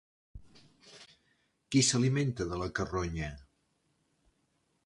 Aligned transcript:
Qui 1.75 1.83
s'alimenta 1.89 2.49
de 2.55 2.61
la 2.65 2.71
carronya? 2.81 3.33